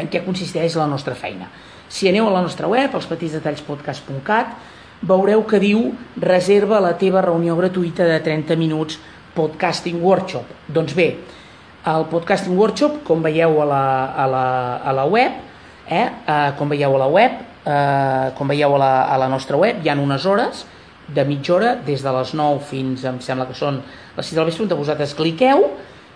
[0.00, 1.50] en què consisteix la nostra feina.
[1.88, 4.54] Si aneu a la nostra web, els petitsdetallspodcast.cat,
[5.04, 5.90] veureu que diu
[6.20, 8.98] reserva la teva reunió gratuïta de 30 minuts
[9.36, 10.48] podcasting workshop.
[10.72, 11.08] Doncs bé,
[11.92, 13.84] el podcasting workshop, com veieu a la,
[14.16, 14.44] a la,
[14.80, 15.42] a la web,
[15.86, 19.60] eh, eh, com veieu a la web, eh, com veieu a la, a la nostra
[19.60, 20.64] web, hi ha unes hores
[21.08, 23.82] de mitja hora, des de les 9 fins, em sembla que són
[24.16, 25.66] les 6 del vespre, on vosaltres cliqueu,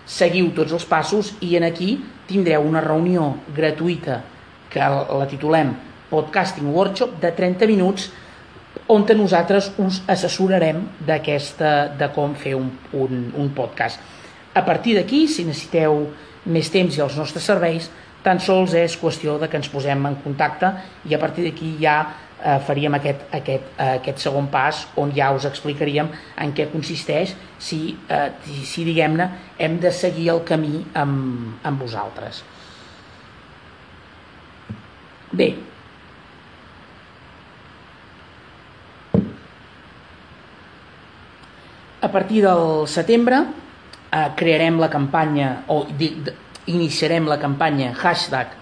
[0.09, 4.23] seguiu tots els passos i en aquí tindreu una reunió gratuïta
[4.69, 5.75] que la titulem
[6.09, 8.09] Podcasting Workshop de 30 minuts
[8.89, 13.99] on nosaltres us assessorarem d'aquesta de com fer un, un, un podcast.
[14.53, 16.07] A partir d'aquí, si necessiteu
[16.49, 17.89] més temps i els nostres serveis,
[18.23, 20.71] tan sols és qüestió de que ens posem en contacte
[21.07, 22.01] i a partir d'aquí ja
[22.43, 27.35] eh, faríem aquest, aquest, eh, aquest segon pas on ja us explicaríem en què consisteix
[27.57, 28.29] si, eh,
[28.65, 32.43] si diguem-ne, hem de seguir el camí amb, amb vosaltres.
[35.31, 35.53] Bé,
[42.01, 43.43] a partir del setembre
[44.11, 46.13] eh, crearem la campanya, o di,
[46.69, 48.55] iniciarem la campanya hashtag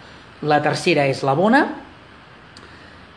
[0.47, 1.63] la tercera és la bona,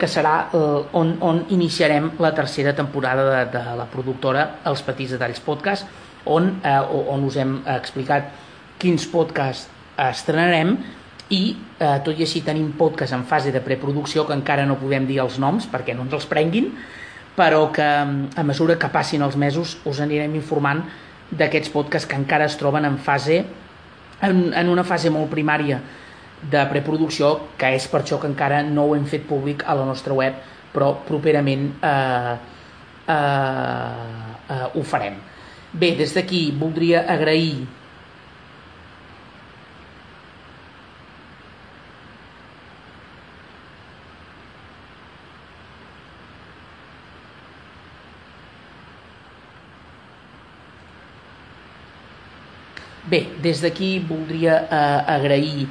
[0.00, 5.14] que serà eh, on, on iniciarem la tercera temporada de, de la productora Els Petits
[5.16, 5.88] Detalls Podcast,
[6.24, 6.78] on, eh,
[7.14, 8.32] on us hem explicat
[8.80, 9.68] quins podcasts
[10.00, 10.74] estrenarem
[11.30, 15.06] i eh, tot i així tenim podcasts en fase de preproducció que encara no podem
[15.06, 16.72] dir els noms perquè no ens els prenguin,
[17.36, 20.82] però que a mesura que passin els mesos us anirem informant
[21.30, 23.44] d'aquests podcasts que encara es troben en fase
[24.20, 25.78] en, en una fase molt primària
[26.42, 29.84] de preproducció, que és per això que encara no ho hem fet públic a la
[29.88, 30.38] nostra web,
[30.72, 32.36] però properament eh,
[33.10, 35.20] eh, eh, ho farem.
[35.72, 37.66] Bé, des d'aquí voldria agrair
[53.10, 55.66] Bé, des d'aquí voldria eh, agrair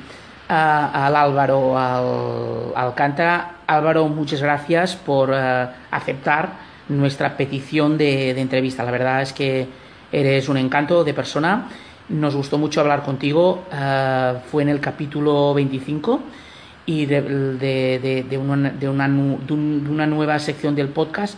[0.50, 3.58] al Álvaro al, Alcántara.
[3.68, 6.50] Álvaro, muchas gracias por uh, aceptar
[6.90, 8.84] nuestra petición de, de, entrevista.
[8.84, 9.68] La verdad es que
[10.12, 11.68] eres un encanto de persona.
[12.10, 13.64] Nos gustó mucho hablar contigo.
[13.72, 16.20] Uh, fue en el capítulo 25
[16.88, 21.38] y de, de, de una, una, un, una, nueva sección del podcast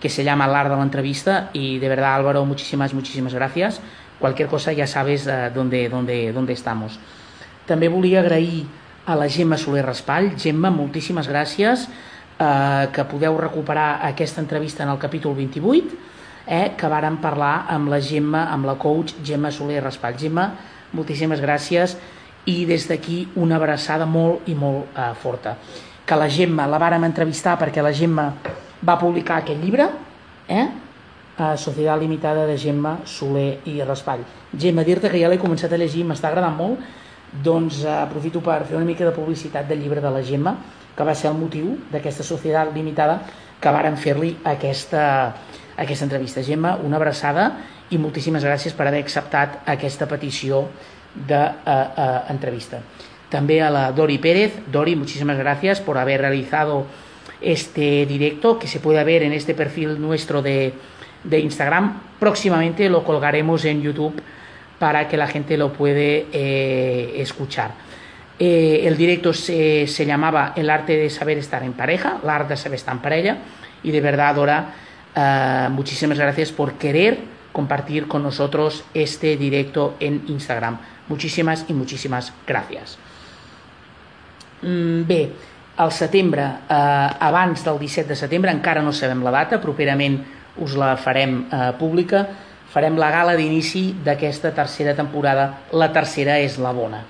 [0.00, 1.50] que se llama Lar de la entrevista.
[1.52, 3.80] Y de verdad, Álvaro, muchísimas, muchísimas gracias.
[4.20, 7.00] Cualquier cosa ya sabes uh, dónde, dónde, dónde estamos.
[7.66, 8.64] També volia agrair
[9.06, 10.32] a la Gemma Soler Raspall.
[10.38, 11.88] Gemma, moltíssimes gràcies,
[12.38, 15.94] eh, que podeu recuperar aquesta entrevista en el capítol 28,
[16.46, 20.18] eh, que vàrem parlar amb la Gemma, amb la coach Gemma Soler Raspall.
[20.18, 20.52] Gemma,
[20.92, 21.96] moltíssimes gràcies
[22.46, 25.56] i des d'aquí una abraçada molt i molt eh, forta.
[26.04, 28.32] Que la Gemma la vàrem entrevistar perquè la Gemma
[28.82, 29.88] va publicar aquest llibre,
[30.48, 30.66] eh?
[31.38, 34.20] a Societat Limitada de Gemma Soler i Raspall.
[34.52, 36.82] Gemma, dir-te que ja l'he començat a llegir, m'està agradant molt,
[37.32, 40.56] doncs eh, aprofito per fer una mica de publicitat del llibre de la Gemma,
[40.96, 43.22] que va ser el motiu d'aquesta societat limitada
[43.62, 45.04] que varen fer-li aquesta,
[45.76, 46.42] aquesta entrevista.
[46.44, 47.46] Gemma, una abraçada
[47.90, 50.66] i moltíssimes gràcies per haver acceptat aquesta petició
[51.14, 52.80] d'entrevista.
[52.80, 54.58] De, uh, uh, També a la Dori Pérez.
[54.70, 56.84] Dori, muchísimas gracias por haber realizado
[57.40, 60.74] este directo que se puede ver en este perfil nuestro de,
[61.24, 62.00] de Instagram.
[62.18, 64.20] Próximamente lo colgaremos en YouTube
[64.82, 67.70] para que la gente lo puede eh, escuchar.
[68.36, 72.54] Eh, el directo se, se, llamaba El arte de saber estar en pareja, el arte
[72.54, 73.36] de saber estar en pareja,
[73.84, 74.74] y de verdad, Dora,
[75.14, 77.20] uh, muchísimas gracias por querer
[77.52, 80.78] compartir con nosotros este directo en Instagram.
[81.06, 82.98] Muchísimas i muchísimas gràcies.
[84.62, 85.30] Mm, bé,
[85.76, 90.24] al setembre, eh, abans del 17 de setembre, encara no sabem la data, properament
[90.56, 92.26] us la farem eh, pública,
[92.72, 95.48] farem la gala d'inici d'aquesta tercera temporada.
[95.76, 97.02] La tercera és la bona.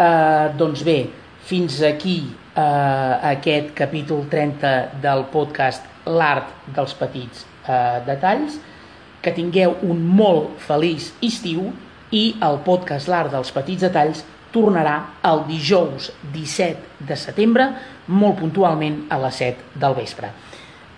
[0.00, 0.98] Eh, doncs bé,
[1.44, 2.16] fins aquí
[2.56, 8.58] eh, aquest capítol 30 del podcast L'art dels petits eh, detalls.
[9.22, 11.68] Que tingueu un molt feliç estiu
[12.10, 14.96] i el podcast L'art dels petits detalls tornarà
[15.28, 17.68] el dijous 17 de setembre,
[18.08, 20.32] molt puntualment a les 7 del vespre.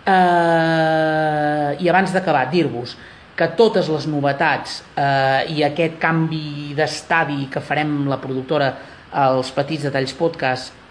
[0.05, 2.97] Eh, I abans d'acabar, dir-vos
[3.35, 8.71] que totes les novetats eh, i aquest canvi d'estadi que farem la productora
[9.15, 10.83] als Petits Detalls Podcast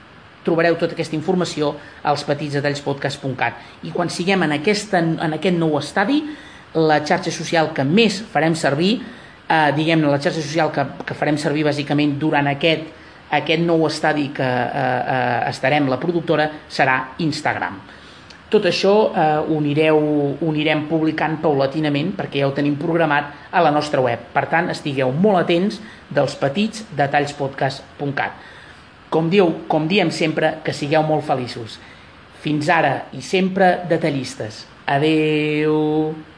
[0.43, 1.71] trobareu tota aquesta informació
[2.03, 6.19] als petitsdetallspodcast.cat i quan siguem en, aquesta, en aquest nou estadi
[6.75, 11.39] la xarxa social que més farem servir eh, diguem-ne la xarxa social que, que farem
[11.39, 12.91] servir bàsicament durant aquest,
[13.39, 17.79] aquest nou estadi que eh, eh, estarem la productora serà Instagram
[18.53, 19.99] tot això eh, ho, anireu,
[20.37, 24.29] ho anirem publicant paulatinament perquè ja ho tenim programat a la nostra web.
[24.33, 25.79] Per tant, estigueu molt atents
[26.13, 28.51] dels petits detallspodcast.cat.
[29.13, 31.79] Com, diu, com diem sempre, que sigueu molt feliços.
[32.43, 34.65] Fins ara i sempre detallistes.
[34.89, 36.32] Adeu!